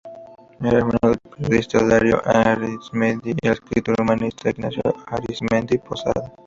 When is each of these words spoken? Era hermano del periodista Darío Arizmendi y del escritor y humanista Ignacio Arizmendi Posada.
Era 0.59 0.79
hermano 0.79 0.97
del 1.11 1.19
periodista 1.19 1.85
Darío 1.85 2.19
Arizmendi 2.25 3.29
y 3.29 3.33
del 3.39 3.51
escritor 3.53 3.93
y 3.99 4.01
humanista 4.01 4.49
Ignacio 4.49 4.81
Arizmendi 5.05 5.77
Posada. 5.77 6.33